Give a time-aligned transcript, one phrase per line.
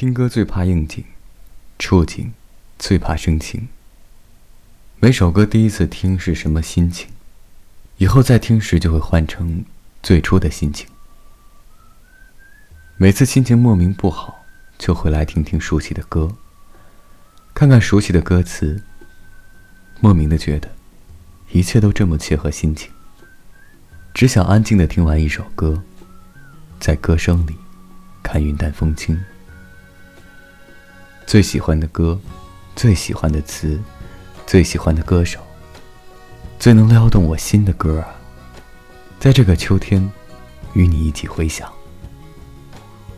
[0.00, 1.04] 听歌最怕应景，
[1.78, 2.32] 触景
[2.78, 3.68] 最怕生情。
[4.98, 7.10] 每首歌第一次听是什么心情，
[7.98, 9.62] 以后再听时就会换成
[10.02, 10.88] 最初的心情。
[12.96, 14.46] 每次心情莫名不好，
[14.78, 16.34] 就会来听听熟悉的歌，
[17.52, 18.82] 看看熟悉的歌词，
[20.00, 20.70] 莫名的觉得
[21.50, 22.90] 一切都这么切合心情。
[24.14, 25.82] 只想安静的听完一首歌，
[26.78, 27.54] 在歌声里
[28.22, 29.22] 看云淡风轻。
[31.30, 32.18] 最喜欢的歌，
[32.74, 33.80] 最喜欢的词，
[34.48, 35.38] 最喜欢的歌手，
[36.58, 38.16] 最能撩动我心的歌啊！
[39.20, 40.10] 在这个秋天，
[40.72, 41.72] 与你一起回想。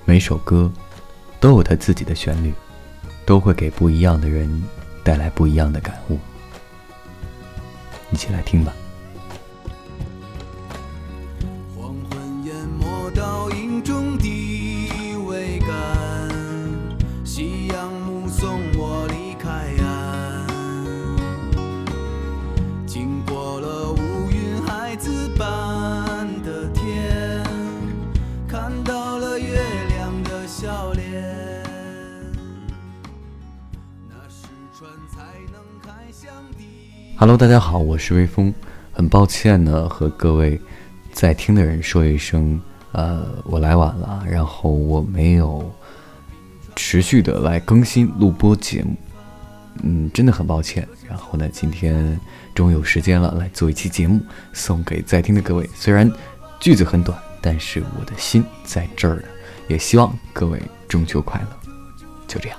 [0.04, 0.70] 每首歌
[1.40, 2.52] 都有它自己的旋律，
[3.24, 4.62] 都会给不一样的人
[5.02, 6.18] 带来不一样的感悟。
[8.10, 8.74] 一起来听吧。
[37.16, 38.52] Hello，大家好，我是微风。
[38.92, 40.60] 很抱歉呢，和各位
[41.12, 45.72] 在听的人说一声，呃，我来晚了，然后我没有
[46.74, 48.96] 持续的来更新录播节目，
[49.84, 50.86] 嗯，真的很抱歉。
[51.08, 52.18] 然后呢，今天
[52.54, 54.20] 终于有时间了，来做一期节目，
[54.52, 55.68] 送给在听的各位。
[55.74, 56.10] 虽然
[56.58, 59.28] 句子很短，但是我的心在这儿呢。
[59.68, 61.48] 也希望各位中秋快乐。
[62.26, 62.58] 就这样。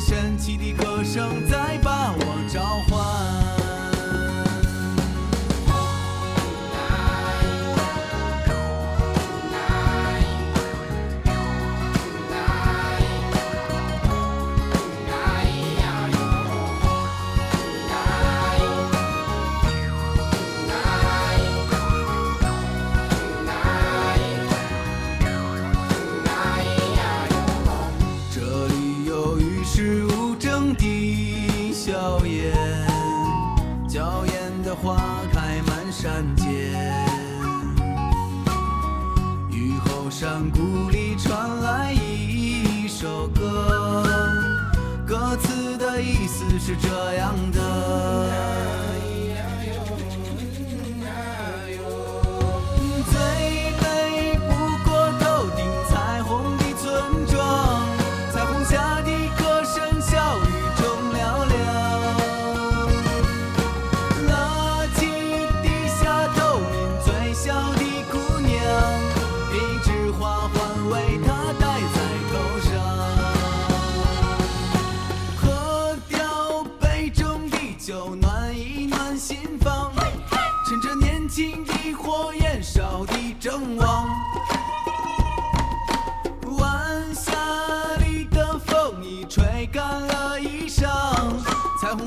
[0.00, 1.99] 神奇的歌声在把
[29.80, 32.52] 是无争的笑颜
[33.88, 36.46] 娇艳的花开满山间。
[39.50, 44.04] 雨后山谷里传来一首歌
[45.06, 48.19] 歌词的意思是这样的。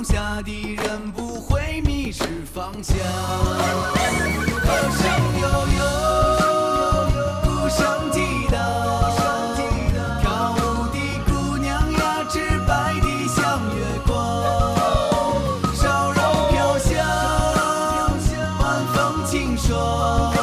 [0.03, 2.97] 下的人不会迷失方向。
[4.61, 5.01] 歌声
[5.39, 5.47] 悠
[5.77, 5.81] 悠，
[7.43, 8.19] 鼓声激
[8.51, 8.55] 荡，
[10.21, 10.23] 跳
[10.57, 10.57] 舞
[10.91, 11.71] 的姑娘，
[12.67, 14.11] 白的像月光。
[18.93, 20.33] 风清爽，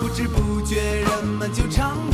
[0.00, 2.05] 不知不觉人们就唱。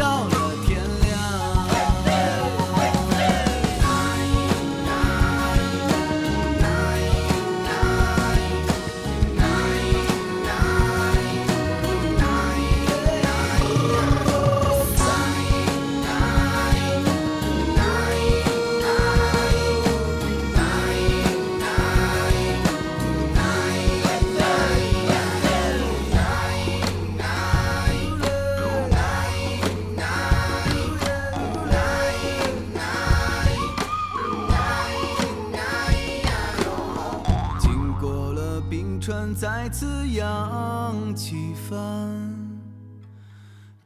[39.35, 42.61] 再次扬起帆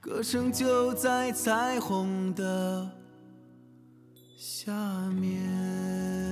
[0.00, 2.90] 歌声就在彩虹的
[4.37, 4.72] 下
[5.10, 6.25] 面。